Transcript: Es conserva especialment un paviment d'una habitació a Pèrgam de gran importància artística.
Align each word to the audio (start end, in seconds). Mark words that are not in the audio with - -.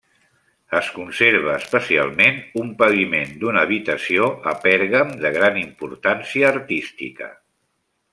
Es 0.77 0.87
conserva 0.93 1.51
especialment 1.63 2.39
un 2.63 2.71
paviment 2.79 3.35
d'una 3.43 3.63
habitació 3.69 4.31
a 4.53 4.55
Pèrgam 4.67 5.13
de 5.27 5.33
gran 5.37 5.61
importància 5.65 6.49
artística. 6.55 7.29